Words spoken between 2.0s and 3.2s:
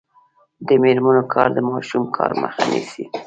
کار مخه نیسي.